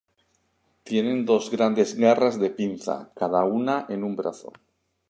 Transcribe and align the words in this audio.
Tienen 0.83 1.27
dos 1.27 1.51
grandes 1.51 1.93
garras 1.95 2.39
de 2.39 2.49
pinza, 2.49 3.11
cada 3.15 3.45
una 3.45 3.85
en 3.87 4.03
un 4.03 4.15
brazo. 4.15 4.51